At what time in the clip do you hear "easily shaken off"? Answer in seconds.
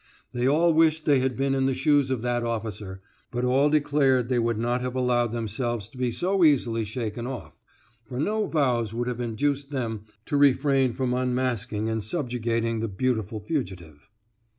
6.43-7.59